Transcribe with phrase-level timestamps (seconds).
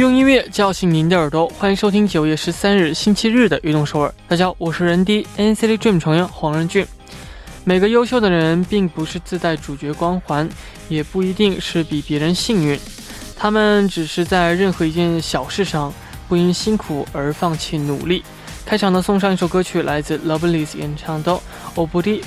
[0.00, 4.08] 用音乐叫醒您的耳朵，欢迎收听九月十三日星期日的《运动首尔》。
[4.26, 6.86] 大家好，我是人 D NCT Dream 成员黄仁俊。
[7.64, 10.48] 每个优秀的人并不是自带主角光环，
[10.88, 12.80] 也不一定是比别人幸运，
[13.36, 15.92] 他们只是在任何一件小事上
[16.30, 18.24] 不因辛苦而放弃努力。
[18.64, 21.30] 开场呢，送上一首歌曲，来自 Lovelies 演唱的
[21.74, 22.22] 《o b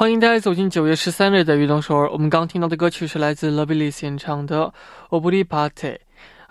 [0.00, 2.10] 欢迎大家走进九月十三日的运动首尔。
[2.10, 4.62] 我们刚听到的歌曲是来自 Lovelyz 演唱的
[5.10, 5.20] 《o》。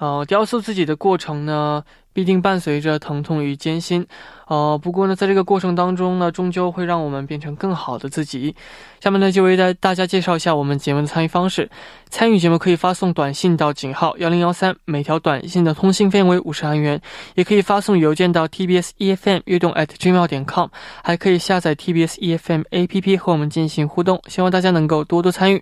[0.06, 1.84] 呃，雕塑自己的过程呢，
[2.14, 4.08] 必定伴随着疼痛与艰辛。
[4.48, 8.56] 呃，不过呢，在这个过程当中呢，终究会让我们变成更好的自己。
[9.02, 11.70] 下面呢，就为大大家介绍一下我们节目的参与方式。
[12.10, 16.98] 参与节目可以发送短信到井号幺零幺三，每条短信的通信费为五十韩元；
[17.36, 20.70] 也可以发送邮件到 tbs efm 悦动 at gmail 点 com，
[21.04, 24.22] 还可以下载 tbs efm app 和我们进行互动。
[24.28, 25.62] 希望大家能够多多参与。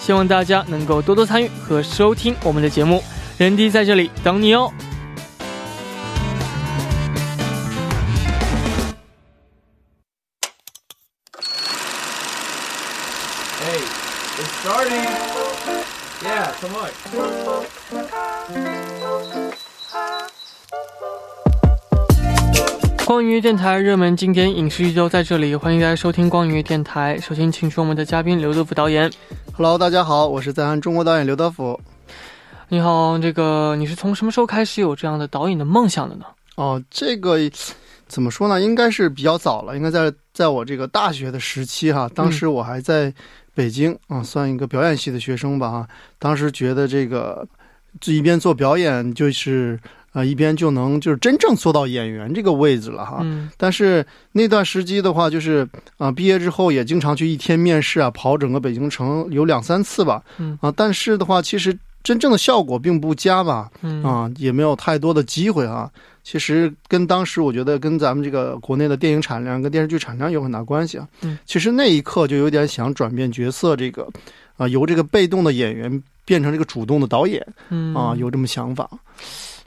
[0.00, 3.02] 希望大家能够多多参与和收听我们的节目，
[3.38, 4.72] 人迪在这里等你哦。
[13.60, 13.82] Hey,
[14.40, 15.06] it's starting.
[16.24, 16.90] Yeah, come on.
[23.04, 27.18] 光音乐电台热门经典影视剧都在这里，欢迎大家收听光音乐电台。
[27.20, 29.10] 首先，请出我们的嘉宾刘德福导演。
[29.62, 31.78] Hello，大家好，我是在韩中国导演刘德福。
[32.70, 36.24] 你好，这个你是从什么时候开始有这样的导演的梦想的呢？
[36.54, 37.36] 哦，这个
[38.08, 38.58] 怎么说呢？
[38.58, 43.12] 应该是比较早了，应该在在我这个大学的时期哈，当时我还在
[43.54, 45.86] 北京啊、算一个表演系的学生吧哈。
[46.18, 47.46] 当时觉得这个
[48.00, 49.78] 这一边做表演，就是
[50.12, 53.20] 呃一边就能就是真正做到演员这个位置了哈。
[53.22, 60.22] 嗯但是那段时期的话，就是啊、毕业之后也经常去一天面试啊，跑整个北京城有两三次吧。
[60.38, 63.70] 嗯啊，但是的话，其实真正的效果并不佳吧。
[63.82, 65.90] 嗯啊，也没有太多的机会啊。
[66.22, 71.08] 其实跟当时我觉得跟咱们这个国内的电影产量跟电视剧产量有很大关系啊。
[71.22, 74.06] 嗯，其实那一刻就有点想转变角色，这个
[74.56, 78.88] 啊由这个被动的演员变成这个主动的导演嗯啊，有这么想法。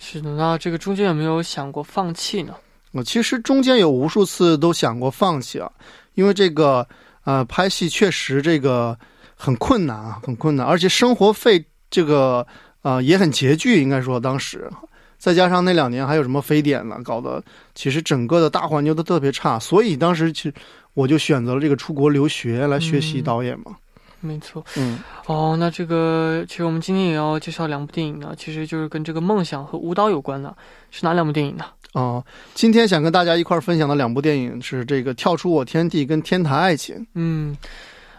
[0.04, 0.36] 是的。
[0.36, 2.54] 那这个中间有没有想过放弃呢？
[2.92, 5.72] 我其实中间有无数次都想过放弃啊，
[6.16, 6.86] 因为这个
[7.24, 8.96] 呃拍戏确实这个
[9.34, 12.46] 很困难啊，很困难，而且生活费这个
[12.82, 14.70] 呃也很拮据，应该说当时。
[15.18, 17.42] 再加上那两年还有什么非典呢，搞得
[17.74, 20.54] 其实整个的大环境都特别差，所以当时其实
[20.94, 23.78] 我就选择了这个出国留学来学习嗯导演嘛。
[24.24, 24.66] 没错。
[24.78, 24.98] 嗯，
[25.28, 30.56] 哦，那这个其实我们今天也要介绍两部电影呢，其实就是跟这个梦想和舞蹈有关的，
[30.90, 31.66] 是哪两部电影呢？
[31.94, 32.26] 哦、
[32.56, 36.96] 今天想跟大家一块儿分享的两部电影是这个《跳出我天地》跟《天台爱情》。
[37.14, 37.56] 嗯，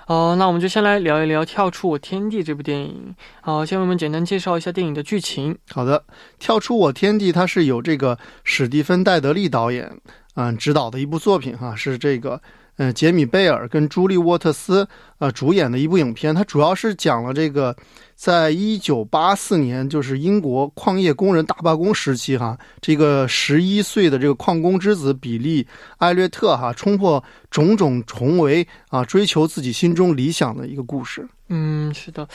[0.07, 3.13] 哦，那我们就先来聊一聊《跳出我天地》这部电影。
[3.41, 5.57] 好、先为我们简单介绍一下电影的剧情。
[5.73, 5.99] 好的，
[6.39, 9.91] 《跳出我天地》它是由这个史蒂芬·戴德利导演
[10.37, 12.41] 嗯、指导的一部作品哈，是这个
[12.77, 14.87] 呃杰米·贝尔跟朱莉·沃特斯
[15.19, 16.35] 呃主演的一部影片。
[16.35, 17.75] 它主要是讲了这个
[18.15, 25.63] 在一九八四年，就是英国矿业工人大罢工时期哈，这个十一岁的这个矿工之子比利·
[25.99, 31.27] 艾略特哈，冲破种种重围啊，追求自己心中理想的一个故事。
[31.49, 32.27] 嗯，是的。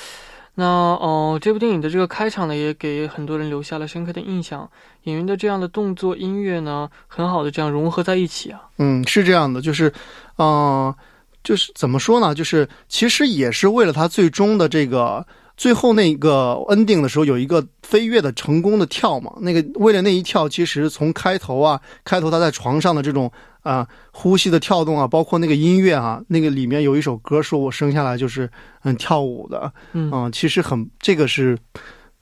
[0.59, 4.69] 那哦，这部电影的这个开场呢，也给很多人留下了深刻的印象。
[5.03, 8.59] 演员的这样的动作、音乐呢，很好的这样融合在一起啊。
[8.77, 9.93] 嗯，是这样的，就是，
[10.37, 10.93] 嗯、
[11.41, 12.35] 就是怎么说呢？
[12.35, 15.25] 就是其实也是为了他最终的这个
[15.59, 19.33] 最后那个 ending 的时候有一个飞跃的成功的跳嘛。
[19.41, 23.29] 那个为了那一跳，其实从开头啊，开头他在床上的这种
[23.61, 28.49] 啊、呼吸的跳动啊，包括那个音乐啊，那个里面有一首歌说我生下来就是
[28.83, 31.57] 嗯跳舞的嗯啊、其实很这个是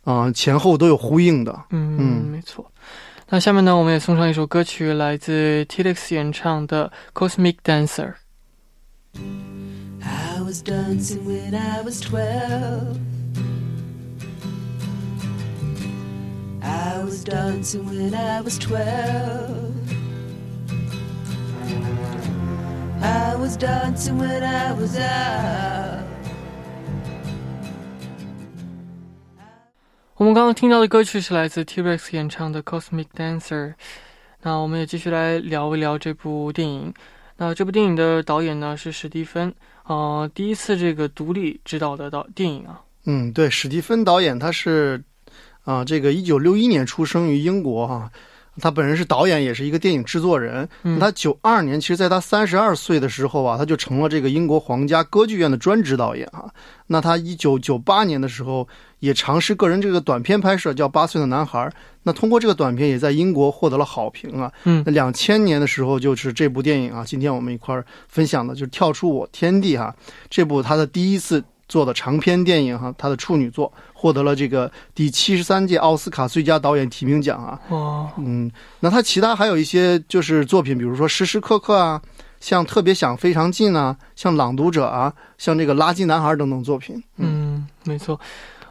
[0.03, 1.51] 啊、前后都有呼应的。
[1.69, 2.65] 嗯嗯没错。
[3.29, 6.91] 那下面呢，我们也送上一首歌曲，来自 T-Lex 演唱的
[7.29, 8.13] 《Cosmic Dancer》。
[10.01, 12.97] I was dancing when I was twelve.
[16.67, 19.71] I was dancing when I was twelve.
[23.01, 26.03] I was dancing when I was out.
[30.15, 33.69] 我们刚刚听到的歌曲是来自 T-Rex 演唱的《Cosmic Dancer》。
[34.41, 36.93] 那我们也继续来聊一聊这部电影。
[37.37, 39.53] 那这部电影的导演呢是史蒂芬，
[39.85, 42.81] 呃，第一次这个独立执导的导电影啊。
[43.05, 45.01] 嗯，对，史蒂芬导演他是
[45.67, 48.09] 啊、这个一九六一年出生于英国哈、
[48.61, 50.67] 他本人是导演，也是一个电影制作人。
[50.83, 56.49] 嗯他九二年，其实在他三十二岁的时候啊，他就成了这个英国皇家歌剧院的专职导演哈、
[56.87, 58.65] 那他一九九八年的时候
[58.99, 61.59] 也尝试个人这个短片拍摄，叫《八岁的男孩》。
[62.03, 64.49] 那通过这个短片也在英国获得了好评啊。
[64.63, 69.93] 嗯那两千年的时候就是这部电影啊，今天我们一块儿分享的就是《跳出我天地》哈，
[70.29, 77.59] 这部他的第一次做的长篇电影哈，他的处女作获得了这个第七十三届奥斯卡最佳导演提名奖啊。
[77.69, 78.49] 哦，嗯，
[78.79, 82.01] 那他其他还有一些就是作品，比如说《时时刻刻》啊，
[82.39, 87.03] 像《特别想非常近》啊，像《朗读者》啊，像这个《垃圾男孩》等等作品。
[87.17, 88.19] 嗯，没错。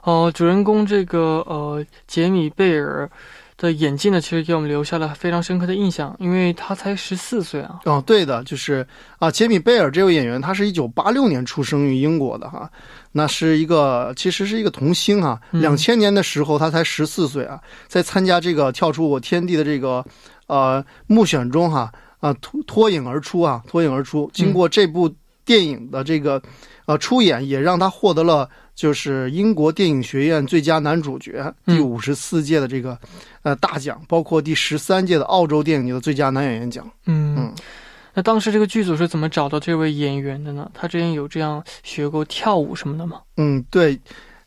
[0.03, 3.11] 哦、主人公这个呃杰米贝尔
[3.59, 7.81] 的演技呢，其实给我们留下了非常深刻的印象，因为他才十四岁啊。
[7.85, 8.87] 哦，对的，就是
[9.19, 12.71] 啊，杰米贝尔这位演员，他是一九八六年出生于英国的哈，
[13.13, 15.41] 那是一个其实是一个童星哈。
[15.53, 17.59] 嗯两千年的时候，他才十四岁啊，
[17.89, 20.05] 在参加这个跳出我天地的这个
[20.49, 24.31] 呃募选中哈啊脱脱颖而出啊，脱颖而出。
[24.35, 25.11] 经过这部
[25.47, 26.43] 电影的这个
[26.87, 32.99] 呃出演，也让他获得了就是英国电影学院最佳男主角第嗯五十四届的这个
[33.43, 36.89] 呃大奖，包括第十三届的澳洲电影节的最佳男演员奖。
[37.07, 37.55] 嗯嗯
[38.15, 40.71] 那当时这个剧组是怎么找到这位演员的呢？
[40.73, 43.21] 他之前有这样学过跳舞什么的吗？
[43.37, 43.99] 嗯，对，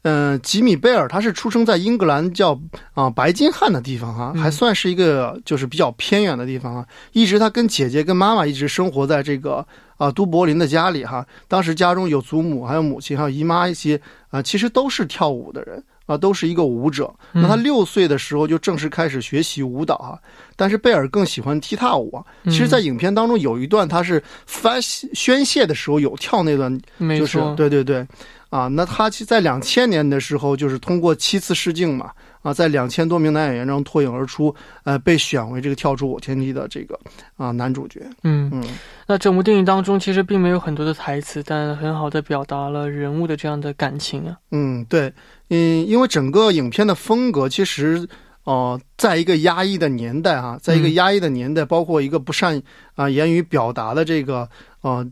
[0.04, 2.60] 嗯、吉米贝尔他是出生在英格兰叫
[2.94, 6.86] 啊、白金汉的地方哈、嗯还算是一个就是比较偏远的地方啊。
[7.12, 9.66] 一直他跟姐姐跟妈妈一直生活在这个
[9.98, 11.26] 啊都柏林的家里哈。
[11.48, 14.00] 当时家中有祖母，还有母亲，还有姨妈一些
[14.30, 15.84] 啊，其实都是跳舞的人。
[16.06, 17.14] 啊，都是一个舞者。
[17.34, 20.20] 那他嗯六岁的时候就正式开始学习舞蹈哈，
[20.56, 22.26] 但是贝尔更喜欢踢踏舞啊。
[22.46, 28.04] 其实，在影片当中有一段他是发宣泄的时候有跳那段没就是错，对对对，
[28.50, 32.12] 啊，那他其实在两千年的时候，就是通过七次试镜嘛，
[32.42, 34.54] 啊，在两千多名男演员中脱颖而出，
[34.84, 37.00] 呃，被选为这个跳出我天地的这个
[37.38, 38.02] 啊男主角。
[38.24, 38.64] 嗯，嗯
[39.08, 44.38] 那整部电影当中其实并没有很多的台词，但很好的表达了人物的这样的感情啊。
[44.52, 45.14] 嗯，对，
[45.50, 48.08] 嗯，因为整个影片的风格其实。
[48.46, 52.60] 哦、在一个压抑的年代哈、在一个嗯压抑的年代，包括一个不善
[52.96, 54.50] 啊、言语表达的这个
[54.82, 55.06] 呃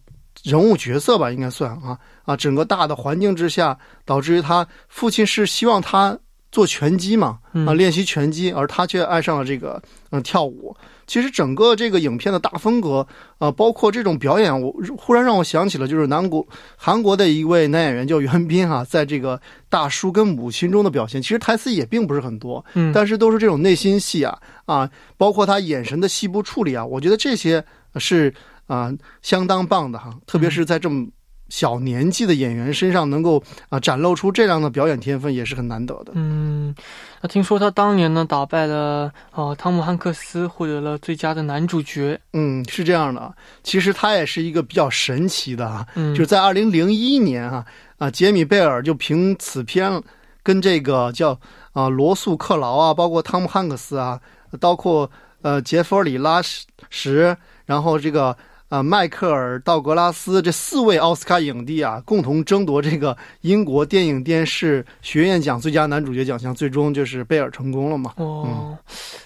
[0.43, 6.17] 人物角色吧，应该算啊啊，整个大的环境之下，导致于他父亲是希望他
[6.51, 7.67] 做拳击嘛，嗯。
[7.67, 9.81] 啊，练习拳击，而他却爱上了这个
[10.11, 10.75] 嗯跳舞。
[11.05, 13.07] 其实整个这个影片的大风格，
[13.37, 16.45] 啊，包括这种表演，我忽然让我想起了就是南国
[16.75, 19.39] 韩国的一位男演员叫袁彬哈、在这个
[19.69, 27.63] 大叔跟母亲中的表现，其实台词也并不是很多，嗯，但是都是这种内心戏啊啊，包括他眼神的细部处理啊，我觉得这些
[27.95, 28.33] 是
[28.67, 31.07] 啊、相当棒的哈，特别是在这么
[31.49, 36.11] 小年纪的演员身上能够啊展露出这样的表演天分，也是很难得的。
[36.15, 36.75] 嗯，
[37.21, 42.19] 那听说他当年呢打败了呃汤姆汉克斯，获得了最佳的男主角。
[42.33, 43.33] 嗯，是这样的啊，
[43.63, 47.65] 其实他也是一个比较神奇的啊，嗯，就是在二零零一年啊
[47.97, 50.03] 啊，杰米贝尔就凭此片
[50.43, 51.39] 跟这个叫
[51.71, 54.19] 啊罗素克劳啊，包括汤姆汉克斯啊，
[54.59, 55.09] 包括
[55.43, 56.41] 呃杰弗里拉
[56.89, 58.35] 什，然后这个。
[58.69, 68.13] 啊，迈克尔·道格拉斯这四位奥斯卡影帝啊，共同争夺这个英国电影电视学院奖最佳男主角奖项，最终就是贝尔成功了嘛。
[68.17, 68.77] 哦，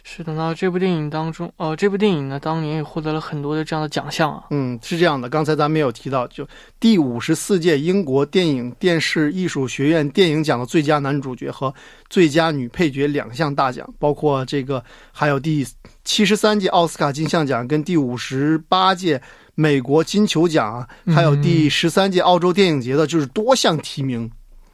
[0.04, 0.36] 是的。
[0.36, 4.44] 那这部电影当中，呃，这部电影呢，当年也获得了很多的这样的奖项啊。
[4.52, 6.48] 嗯，是这样的，刚才咱们也有提到，就
[6.80, 11.74] 第五十四届英国电影电视艺术学院电影奖的最佳男主角和
[12.10, 15.66] 最佳女配角两项大奖，包括这个还有第
[16.04, 19.22] 七十三届奥斯卡金像奖跟第五十八届
[19.56, 24.30] 美国金球奖啊，还有第十三届澳洲电影节的，就是多项提名。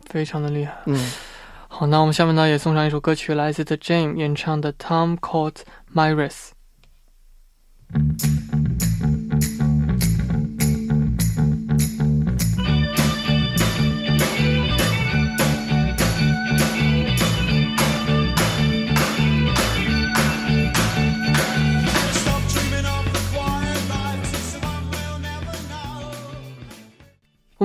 [0.10, 0.74] 非常的厉害。
[0.86, 1.12] 嗯，
[1.68, 5.56] 好，那我们下面呢也送上一首歌曲，来自 The Jam 演唱的《Tom Called
[5.94, 6.52] Myris》。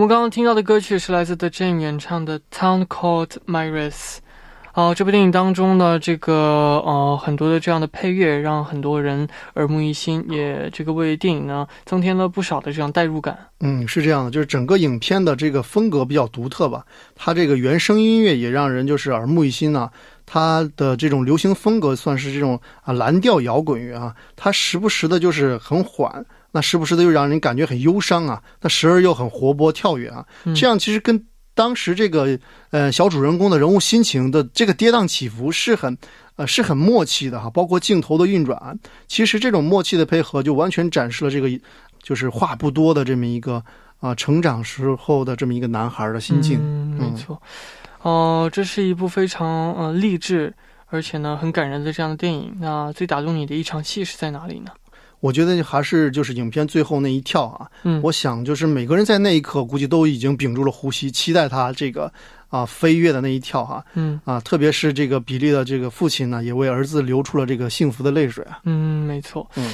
[0.02, 3.92] 我们刚刚听到的歌曲是来自 The Jam 演唱的《Town Called Myris》。
[4.72, 13.38] 啊、这部电影当中呢，这个呃很多的这样的配乐，让很多人耳目一新，也这个为电影呢增添了不少的这样代入感。
[13.60, 19.88] 嗯，是这样的，就是整个影片的这个风格比较独特吧，它这个原声音乐也让人就是耳目一新呢、
[20.26, 32.38] 它的这种流行风格算是这种啊蓝调摇滚乐啊，它时不时的就是很缓，那时不时的又让人感觉很忧伤啊，那时而又很活泼跳跃啊，嗯这样其实跟当时这个
[32.70, 35.98] 呃小主人公的人物心情的这个跌宕起伏是很
[36.36, 38.78] 呃是很默契的哈，包括镜头的运转，
[39.08, 41.50] 其实这种默契的配合就完全展示了这个
[42.02, 43.62] 就是话不多的这么一个
[44.00, 46.58] 啊、成长时候的这么一个男孩的心境。
[46.60, 47.40] 嗯，没错。
[48.00, 50.52] 哦、这是一部非常呃励志，
[50.86, 52.56] 而且呢很感人的这样的电影。
[52.58, 54.72] 那最打动你的一场戏是在哪里呢？
[55.22, 62.12] 我觉得还是就是影片最后那一跳啊，嗯，我想就是每个人在那一刻估计都已经屏住了呼吸，期待他这个
[62.48, 68.58] 啊飞跃的那一跳哈嗯啊，特别是这个比利的这个父亲呢，也为儿子流出了这个幸福的泪水啊。
[68.64, 69.48] 嗯，没错。
[69.54, 69.72] 嗯，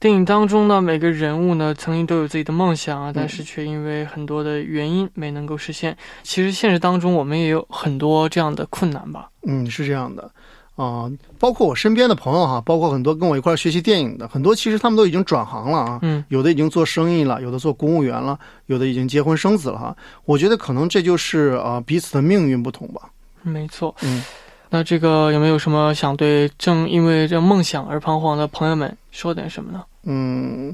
[0.00, 5.94] 电影当中呢，每个人物呢曾经都有自己的梦想啊，但嗯是却因为很多的原因没能够实现。
[6.22, 9.28] 其实现实当中我们也有很多这样的困难吧。
[9.46, 10.30] 嗯，是这样的。
[10.78, 19.96] 啊、包括我身边的朋友哈，包括很多跟我一块儿学习电影的，很多其实他们都已经转行了啊，嗯有的已经做生意了，有的做公务员了，有的已经结婚生子了哈。
[20.24, 23.10] 我觉得可能这就是啊、彼此的命运不同吧。
[23.42, 23.92] 没错。
[24.02, 24.22] 嗯，
[24.70, 29.82] 那这个有没有什么想对正因为这梦想而彷徨的朋友们说点什么呢？
[30.04, 30.72] 嗯，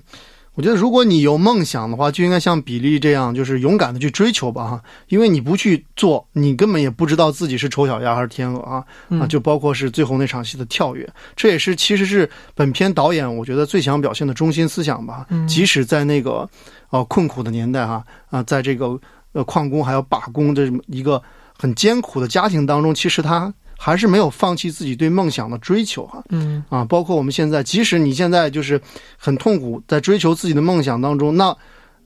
[0.55, 4.83] 我觉得如果你有梦想的话，就应该像比利这样，就是勇敢的去追求吧哈。
[5.09, 8.85] 因为你不去做，你根本也不知道自己是丑小鸭还是天鹅啊啊！
[9.09, 15.27] 嗯，就包括是最后那场戏的跳跃，这也是其实是本片导演我觉得最想表现的中心思想吧。
[15.31, 16.49] 嗯即使在那个
[16.91, 18.99] 呃困苦的年代哈啊、在这个
[19.33, 21.21] 呃矿工还有罢工这么一个
[21.59, 23.53] 很艰苦的家庭当中，其实他
[23.85, 26.25] 还是没有放弃自己对梦想的追求哈。
[26.31, 28.81] 嗯啊，包括我们现在，即使你现在就是
[29.19, 31.55] 很痛苦，在追求自己的梦想当中，那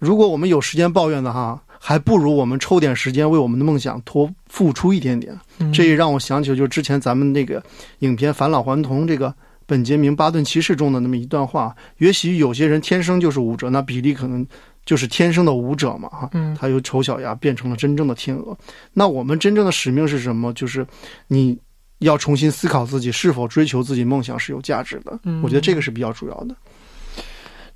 [0.00, 5.38] 如果我们有时间抱怨的哈，还不如我们抽点时间为我们的梦想多付出一点点。
[5.60, 7.62] 嗯，这也让我想起了，就是之前咱们那个
[8.00, 9.32] 影片《返老还童》这个
[9.64, 14.44] 本杰明·巴顿骑士中的那么一段话：也许有些人天生就是舞者，那比利可能
[14.84, 16.28] 就是天生的舞者嘛，哈。
[16.32, 18.58] 嗯他由丑小鸭变成了真正的天鹅。
[18.92, 20.52] 那我们真正的使命是什么？
[20.54, 20.84] 就是
[21.28, 21.56] 你
[21.98, 25.18] 要重新思考自己是否追求自己梦想是有价值的。
[25.24, 26.54] 嗯我觉得这个是比较主要的。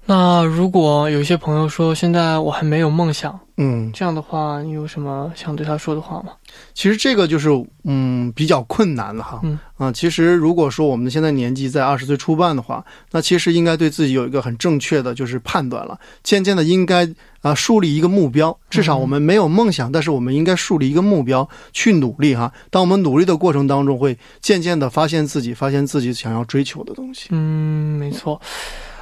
[0.05, 6.33] 那如果有一些朋友说现在我还没有梦想，嗯，这样的话，你有什么想对他说的话吗？
[6.75, 7.49] 其实这个就是
[7.85, 9.41] 嗯比较困难的哈。
[9.45, 15.97] 嗯啊，其实如果说我们现在年纪在二十岁初半的话，那其实应该对自己有一个很正确的就是判断了。
[16.25, 17.09] 渐渐的应该
[17.41, 22.53] 啊树立一个目标，至少我们没有梦想，但是我们应该树立一个目标去努力哈。
[22.71, 27.29] 当我们努力的过程当中，会渐渐的发现自己，发现自己想要追求的东西。
[27.31, 28.35] 嗯，没错。
[28.35, 28.41] 好，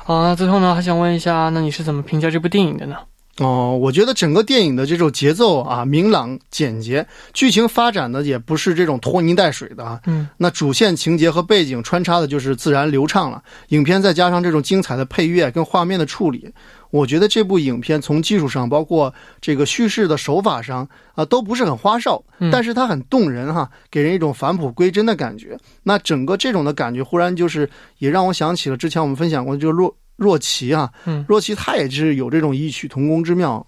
[0.09, 2.97] 那最后呢，还想问一下，那你是怎么评价这部电影的呢？
[3.39, 9.99] 哦，我觉得整个电影的这种节奏啊明朗简洁，剧情发展的也不是这种拖泥带水的啊。
[10.07, 13.43] 嗯那主线情节和背景穿插的就是自然流畅了。
[13.69, 16.53] 影片再加上这种精彩的配乐跟画面的处理，
[16.91, 25.57] 我觉得这部影片从技术上，包括这个叙事的手法上啊，都不是很花哨，嗯但是它很动人哈，给人一种返璞归真的感觉。
[25.83, 27.69] 那整个这种的感觉，忽然就是
[27.99, 33.65] 也让我想起了之前我们分享过的这个若若琪啊，嗯，若琪她也是有这种异曲同工之妙。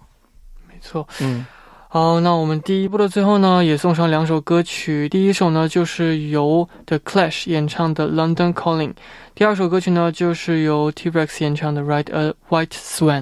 [0.67, 1.07] 没错。
[1.21, 1.45] 嗯。
[1.93, 5.07] 好，那我们第一部的最后呢，也送上两首歌曲。
[5.09, 8.89] 第一首呢，就是由 The Clash 演唱的《London Calling》，
[9.35, 13.21] 第二首歌曲呢，就是由 T-Rex 演唱的《Ride a White Swan》。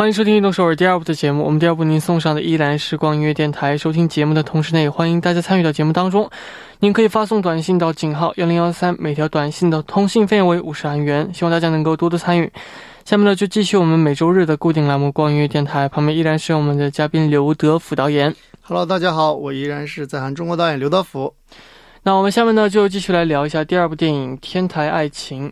[0.00, 1.44] 欢迎收听《运动首尔》第二部的节目。
[1.44, 3.76] 我们第二部您送上的依然是光音乐电台。
[3.76, 6.30] 收听节目的同时呢，也欢迎大家参与到节目当中。
[6.78, 11.30] 您可以发送短信到井号幺零幺三，每条短信的通信费用为五十韩元。
[11.34, 12.50] 希望大家能够多多参与。
[13.04, 18.34] 下面呢，就继续我们每周日的固定栏目《光音乐电台》，旁边依然是我们的嘉宾刘德福导演。
[18.62, 21.34] Hello，大家好，我依然是在韩中国导演刘德福。
[22.04, 25.48] 那我们下面呢，就继续来聊一下第二部电影《天台爱情》。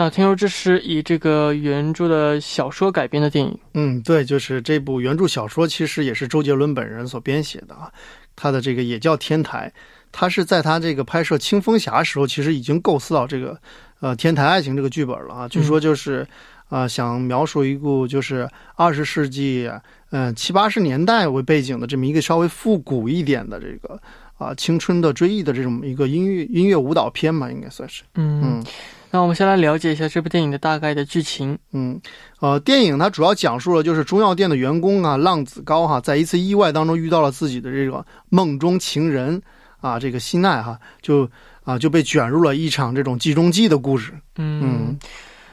[0.00, 3.58] 那听说这是以这个原著的小说改编的电影。
[3.74, 7.90] 嗯，对，就是这部原著小说，其实也是周杰伦本人所编写的啊。
[8.36, 9.68] 他的这个也叫《天台》，
[10.12, 13.60] 他是在他这个拍摄《青蜂侠》时候，其实已经构思到这个
[13.98, 15.48] 呃《天台爱情》这个剧本了啊。
[15.48, 16.24] 据说就是
[16.68, 19.68] 啊、想描述一部就是二十世纪
[20.10, 24.00] 嗯七八十年代为背景的这么一个稍微复古一点的这个
[24.38, 28.02] 啊、青春的追忆的这种一个音乐音乐舞蹈片嘛，应该算是。
[28.14, 28.64] 嗯嗯
[29.10, 31.58] 那我们先来了解一下这部电影的大概的剧情。
[31.72, 31.98] 嗯，
[32.40, 39.40] 呃，电影它主要讲述了就是中药店的员工啊，浪子高哈，在一次意外当中遇到了自己的这个梦中情人
[39.80, 41.28] 啊，这个希奈哈，就
[41.64, 44.12] 啊就被卷入了一场这种计中计的故事。
[44.36, 44.98] 嗯嗯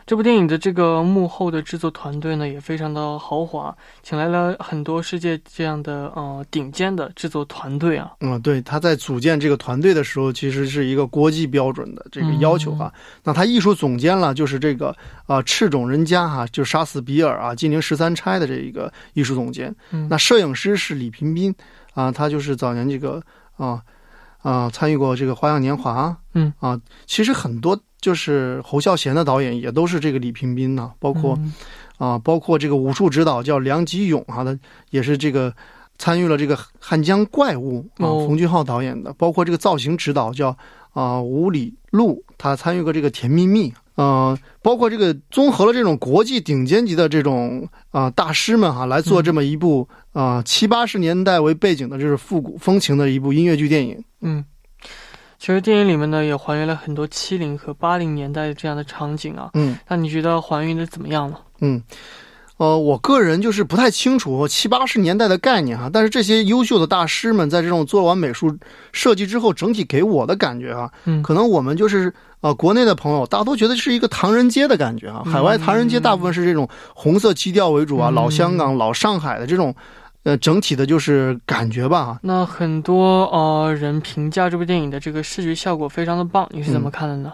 [0.06, 8.12] 这部电影的这个幕后的制作团队呢，也非常的豪华，请来了很多世界这样的呃顶尖的制作团队啊。
[8.20, 12.94] 嗯，对，他在组建这个团队的时候，其实是一个国际标准的这个要求哈。
[13.24, 14.96] 那他艺术总监了，就是这个
[15.26, 19.76] 啊、赤种人家哈，就是杀死比尔啊，金陵十三钗的这一个艺术总监。
[19.90, 21.52] 嗯那摄影师是李平斌
[21.96, 23.20] 啊，他就是早年这个
[23.58, 23.82] 啊
[24.46, 26.10] 啊参与过这个《花样年华》。
[26.38, 31.54] 嗯啊，其实很多就是侯孝贤的导演也都是这个李平斌呐、包括、嗯
[31.98, 34.60] 啊，包括这个武术指导叫梁吉勇啊、他
[34.92, 35.54] 也是这个
[35.98, 40.56] 参与了这个《汉江怪物》啊，哦冯俊浩导演的，包括这个造型指导叫
[40.94, 43.72] 啊吴李路，他参与过这个《甜蜜蜜》。
[43.96, 54.04] 呃，包括这个综合了这种国际顶尖级的这种啊、大师们哈、来做这么一部啊七八十年代为背景的，就是复古风情的一部音乐剧电影。
[54.22, 54.44] 嗯，
[55.40, 59.50] 其实电影里面呢也还原了很多七零和八零年代这样的场景啊。
[59.54, 61.38] 嗯那你觉得还原的怎么样呢？
[61.62, 61.82] 嗯，
[62.58, 68.58] 呃，我个人就是不太清楚七八十年代的概念哈，但是这些优秀的大师们在这种做完美术
[68.92, 79.76] 设计之后，整体给我的感觉啊，嗯可能我们就是呃国内的朋友大多觉得是一个唐人街的感觉啊，海外唐人街大部分是这种红色基调为主啊，嗯老香港、老上海的这种。
[80.26, 87.32] 呃，整体的就是感觉吧，那很多呃人评价这部电影的这个视觉效果非常的棒，你是怎么看的呢？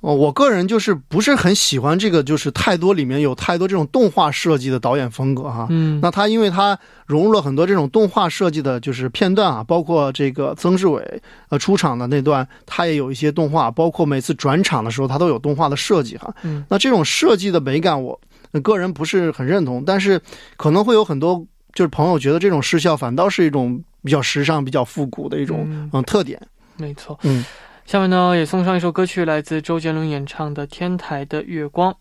[0.00, 5.66] 哦，我个人就是不是很喜欢这个，就是太多里面有太多这种动画设计的导演风格哈。
[5.68, 16.34] 嗯，那他因为他融入了很多这种动画设计的，就是片段啊，包括这个曾志伟呃出场的那段，他也有一些动画，包括每次转场的时候，他都有动画的设计哈。
[16.42, 18.18] 嗯那这种设计的美感，我
[18.52, 20.20] 呃个人不是很认同，但是
[20.56, 26.40] 可能会有很多就是朋友觉得这种视效反倒是一种比较时尚、比较复古的一种嗯嗯特点。
[26.76, 27.18] 没错。
[27.24, 27.44] 嗯，
[27.90, 31.92] 下面呢也送上一首歌曲，来自周杰伦演唱的《天台的月光》。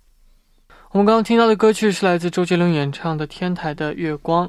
[0.92, 4.48] 我们刚刚听到的歌曲是来自周杰伦演唱的《天台的月光》。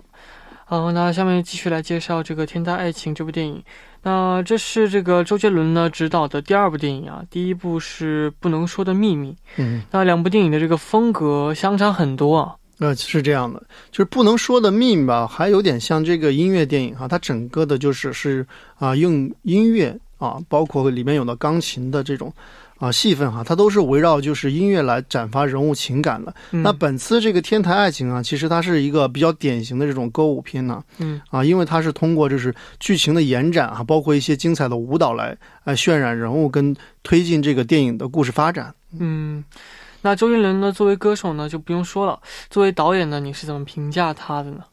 [0.66, 3.64] 好，那下面继续来介绍这个《天台爱情》这部电影。
[4.02, 9.30] 那这是这个周杰伦呢执导的第二部电影啊，第一部是《不能说的秘密》。
[9.56, 12.54] 嗯，那两部电影的这个风格相差很多啊。
[12.80, 22.32] 呃，是这样的，就是不能说的秘密吧，还有点像这个音乐电影哈，它整个的就是是啊、用音乐啊，包括里面有的钢琴的这种
[22.78, 26.32] 啊戏份哈，它都是围绕就是音乐来展发人物情感的。
[26.52, 38.72] 嗯、那本次这个《天台爱情》啊，其实它是一个比较典型的这种歌舞片呢嗯啊，因为它是通过就是剧情的延展啊，包括一些精彩的舞蹈来来渲染人物跟推进这个电影的故事发展。
[38.98, 39.42] 嗯，
[40.02, 44.64] 那周杰伦呢作为歌手呢就不用说了，作为导演呢你是怎么评价他的呢？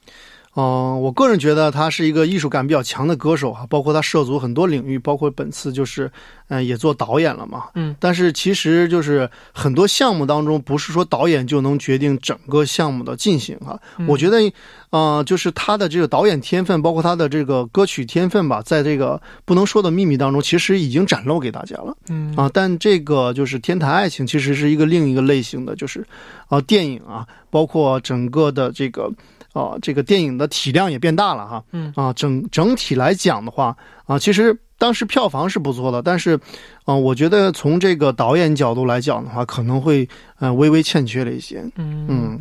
[0.60, 6.12] 嗯、我个人觉得他是一个艺术感比较强的歌手哈，包括他涉足很多领域，包括本次就是，
[6.48, 7.66] 嗯、也做导演了嘛。
[7.76, 13.80] 嗯，但是其实就是很多项目当中，不是说导演就能决定整个项目的进行哈。
[14.00, 14.52] 嗯我觉得，
[14.90, 21.96] 呃，就是他的这个导演天分，包括他的这个歌曲天分吧，在这个不能说的秘密当中，其实已经展露给大家了。
[22.10, 26.04] 嗯啊，但这个就是《天台爱情》，其实是一个另一个类型的，就是
[26.48, 29.12] 啊电影啊，包括整个的这个
[29.58, 31.64] 啊这个电影的体量也变大了哈。
[31.72, 36.40] 嗯啊，整整体来讲的话啊，其实当时票房是不错的，但是
[36.86, 40.08] 啊，我觉得从这个导演角度来讲的话，可能会
[40.40, 41.62] 呃微微欠缺了一些。
[41.78, 42.40] 嗯嗯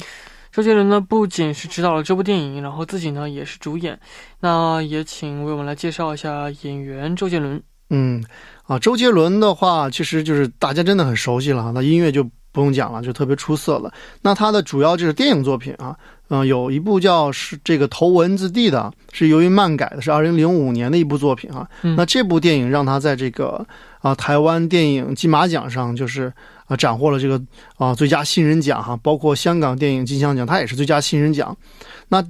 [0.53, 3.99] 周杰伦呢不仅是指导了这部电影，然后自己呢也是主演。
[4.41, 7.63] 那也请为我们来介绍一下演员周杰伦。
[7.91, 8.25] 嗯，
[8.65, 13.93] 啊，周杰伦的话，其实就是大家真的很熟悉了哈，那音乐就不用讲了，就特别出色了。
[14.23, 15.95] 那他的主要就是电影作品啊，
[16.29, 21.69] 嗯、有一部叫是这个《头文字 D》的，是由于漫改的，是二零零五年的一部作品啊。
[21.83, 23.65] 嗯那这部电影让他在这个
[24.01, 26.33] 啊台湾电影金马奖上就是
[26.67, 27.41] 啊斩获了这个
[27.77, 31.57] 啊最佳新人奖哈，包括香港电影金像奖，他也是最佳新人奖。
[32.09, 32.25] 那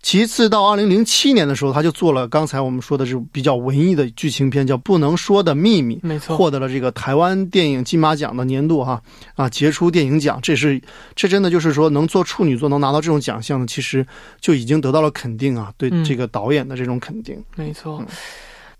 [0.00, 5.96] 其次到二零零七年的时候，他就做了刚才我们说的这比较文艺的剧情片，叫《不能说的秘密》。
[6.02, 9.02] 没错，获得了这个台湾电影金马奖的年度哈
[9.34, 10.80] 啊杰出电影奖，这是
[11.16, 14.06] 这真的就是说能做处女座能拿到这种奖项的，其实
[14.40, 17.42] 就已经得到了肯定啊，对嗯这个导演的这种肯定。
[17.56, 18.06] 没错嗯。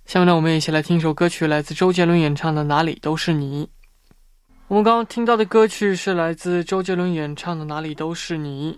[0.06, 3.64] 下面呢，我们一起来听一首歌曲，来自周杰伦演唱的《哪里都是你》。
[4.68, 8.72] 我们刚刚听到的歌曲是来自周杰伦演唱的《哪里都是你》。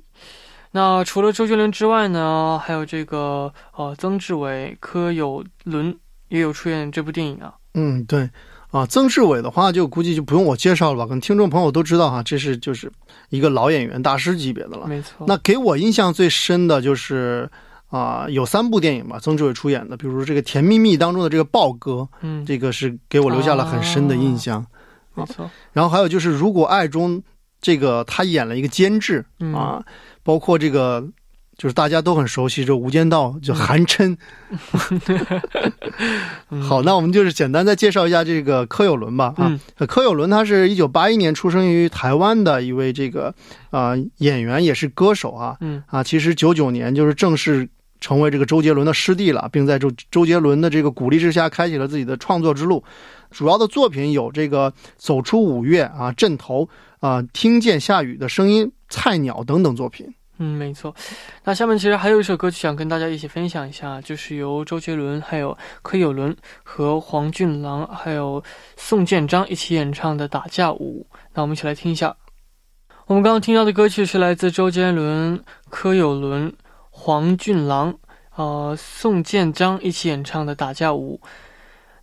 [0.73, 5.97] 那除了周杰伦之外呢，还有这个呃曾志伟、柯有伦
[6.29, 7.55] 也有出演这部电影啊。
[7.75, 8.29] 嗯，对，
[8.71, 12.91] 啊，曾志伟的话就估计就不用我介绍了吧，可能听众朋友都知道哈，这是就是
[13.31, 14.87] 一个老演员大师级别的了。
[14.87, 15.27] 没错。
[15.27, 17.51] 那给我印象最深的就是
[17.89, 24.65] 啊、有三部电影吧，曾志伟出演的，比如这个《甜蜜蜜》当中的这个豹哥，嗯，这个是给我留下了很深的印象。
[25.15, 25.51] 没错。
[25.73, 27.21] 然后还有就是《如果爱》中，
[27.61, 29.83] 这个他演了一个监制嗯啊，
[30.23, 31.07] 包括这个
[31.59, 34.17] 就是大家都很熟悉这《无间道》，就韩琛。
[36.51, 39.35] 嗯好，那我们就是简单再介绍一下这个柯有伦吧。
[39.37, 43.35] 啊，柯有伦他是一九八一年出生于台湾的一位这个
[43.71, 45.57] 啊、演员，也是歌手啊。
[45.61, 47.69] 嗯啊，其实九九年就是正式
[48.01, 52.83] 成为这个周杰伦的师弟了，并在周周杰伦的这个鼓励之下，开启了自己的创作之路。
[53.31, 56.65] 主要的作品有这个《走出五月》啊，《阵头》
[56.99, 60.13] 啊，《听见下雨的声音》《菜鸟》等等作品。
[60.43, 60.95] 嗯，没错。
[61.45, 68.43] 那下面其实还有一首歌曲想跟大家一起分享一下，就是由周杰伦、还有柯有伦和黄俊郎还有
[68.77, 71.07] 宋建章一起演唱的《打架舞》。
[71.35, 72.17] 那我们一起来听一下。
[73.07, 76.53] 我们刚刚听到的歌曲是来自周杰伦、柯有伦、
[77.03, 77.95] 黄俊郎、
[78.37, 81.19] 呃宋建章一起演唱的《打架舞》。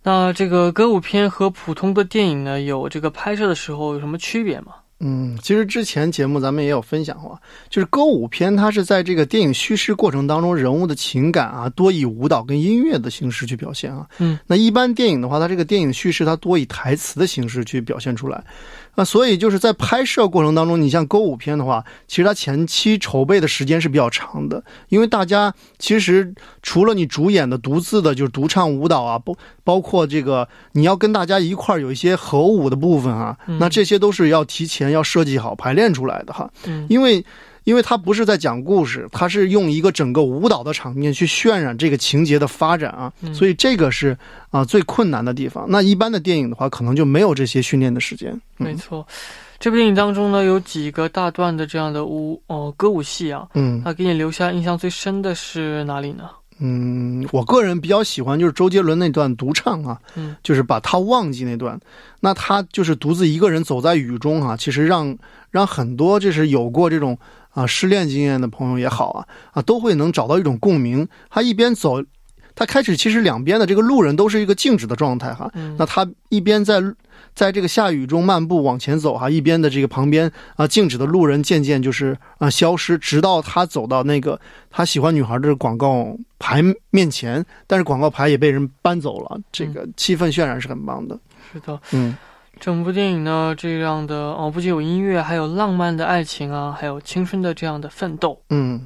[0.02, 4.72] 那这个歌舞片和普通的电影呢，有这个拍摄的时候有什么区别吗？
[4.98, 14.04] 嗯，其实之前节目咱们也有分享过，就是歌舞片，它是在这个电影叙事过程当中，人物的情感啊，多以舞蹈跟音乐的形式去表现啊。
[14.18, 18.42] 嗯，那一般电影的话，它这个电影叙事它多以台词的形式去表现出来。
[18.98, 26.34] 啊，所以就是在拍摄过程当中，你像歌舞片的话，其实它前期筹备的时间是比较长的，因为大家其实
[26.64, 37.24] 除了你主演的独自的，就是独唱舞蹈啊，包包括这个你要跟大家一块儿有一些合舞的部分啊，嗯那这些都是要提前要设计好排练出来的哈，嗯因为。
[37.64, 44.16] 因为它不是在讲故事，它是用一个整个舞蹈的场面去渲染这个情节的发展啊，嗯所以这个是
[44.50, 45.66] 啊、最困难的地方。
[45.68, 48.32] 那一般的电影的话，可能就没有这些训练的时间。
[48.58, 49.06] 嗯没错，
[49.60, 56.30] 这部电影当中呢，有几个大段的这样的舞哦歌舞戏啊，嗯那给你留下印象最深的是哪里呢？
[56.60, 61.78] 嗯，我个人比较喜欢就是周杰伦那段独唱啊，嗯就是把他忘记那段，
[62.18, 65.16] 那他就是独自一个人走在雨中啊，其实让
[65.52, 67.16] 让很多就是有过这种
[67.58, 71.08] 啊失恋经验的朋友也好啊啊，都会能找到一种共鸣。
[71.28, 72.00] 他一边走，
[72.54, 76.80] 他开始其实两边的这个路人都是一个静止的状态哈，嗯那他一边在
[77.34, 84.40] 在这个下雨中漫步往前走哈，一边的这个旁边啊静止的路人渐渐就是啊消失，直到他走到那个
[84.70, 91.18] 他喜欢女孩的广告牌面前，但是广告牌也被人搬走了，这个气氛渲染是很棒的。
[91.52, 92.16] 是的，嗯
[92.60, 98.38] 整部电影呢这样的哦，不仅有音乐，还有浪漫的爱情啊，还有青春的这样的奋斗。
[98.50, 98.80] 嗯，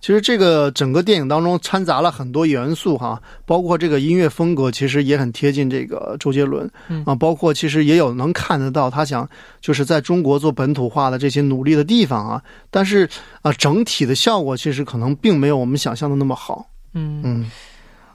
[0.00, 9.28] 其实这个整个电影当中掺杂了很多元素哈，包括这个音乐风格其实也很贴近这个周杰伦嗯啊，包括其实也有能看得到他想
[9.60, 13.08] 就是在中国做本土化的这些努力的地方啊，但是
[13.40, 16.66] 啊整体的效果其实可能并没有我们想象的那么好。
[16.94, 17.50] 嗯嗯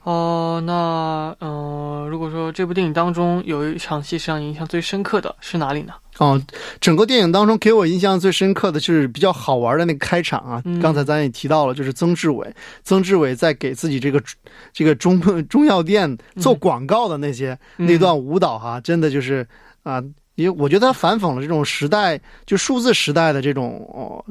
[0.08, 5.92] 哦，那呃，如果说这部电影当中有一场戏是让你印象最深刻的是哪里呢？
[6.20, 6.42] 哦，
[6.80, 10.62] 整个电影当中给我印象最深刻的就是比较好玩的那个开场啊。
[10.64, 14.24] 嗯刚才咱也提到了，就是曾志伟，曾志伟在给自己这个
[14.72, 19.46] 这个中中药店做广告的那些、嗯那段舞蹈哈、真的就是
[19.84, 20.02] 啊。
[20.02, 20.14] 因
[20.46, 24.24] 为我觉得他反讽了这种时代，就数字时代的这种哦，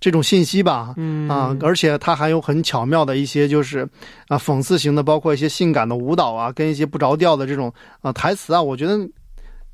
[0.00, 3.88] 这种信息吧，嗯啊，而且他还有很巧妙的一些就是
[4.28, 7.72] 啊讽刺型的，包括一些性感的舞蹈啊，跟一些不着调的这种
[8.02, 8.98] 啊台词啊，我觉得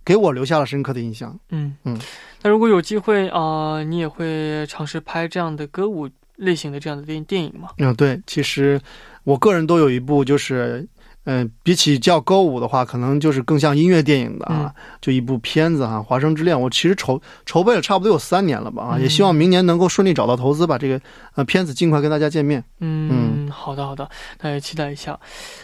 [0.05, 1.37] 给我留下了深刻的印象。
[1.50, 1.98] 嗯嗯，
[2.42, 7.70] 那如果有机会啊、呃你也会尝试拍这样的歌舞类型的这样的电电影吗？
[7.79, 8.81] 嗯，对，其实
[9.24, 10.87] 我个人都有一部，就是，
[11.24, 16.56] 嗯、比起叫歌舞的话，可能就是更像音乐电影的啊，就一部片子哈、华生之恋》。
[16.59, 21.00] 我其实筹筹备了差不多有三年了吧啊，嗯也希望明年能够顺利找到投资，把这个
[21.35, 22.64] 呃片子尽快跟大家见面。
[22.80, 24.09] 嗯，好的好的，
[24.40, 25.18] 那也期待一下。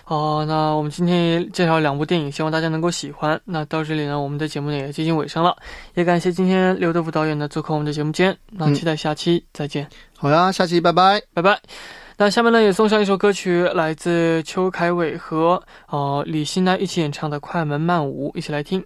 [0.04, 3.40] 哦、那我们今天也介绍两部电影，希望大家能够喜欢。
[3.44, 5.56] 那到这里呢，我们的节目呢也接近尾声了，
[5.94, 8.36] 也感谢今天刘德福导演呢做客我们的节目间。
[8.50, 9.88] 那嗯期待下期再见。
[10.16, 11.20] 好呀，下期拜拜。
[11.34, 12.05] 拜拜。
[12.18, 18.82] 那下面呢，也送上一首歌曲，来自邱凯伟和呃李欣呢一起演唱的《快门慢舞》，一起来听。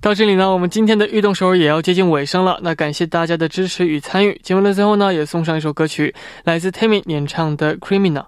[0.00, 2.58] 到这里呢，我们今天的运动首尔也要接近尾声了。
[2.62, 4.38] 那感谢大家的支持与参与。
[4.42, 8.22] 节目的最后呢，也送上一首歌曲，来自 Tami 演唱的《Criminal》。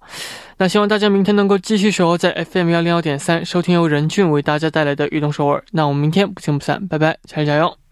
[0.58, 5.62] 那希望大家明天能够继续守候在 FM 幺零幺点三，收听由任俊为大家带来的运动首尔。
[5.72, 7.85] 那我们明天不见不散，拜拜，加油加油！